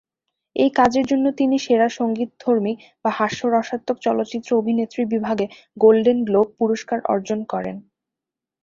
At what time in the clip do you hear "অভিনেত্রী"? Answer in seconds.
4.55-5.01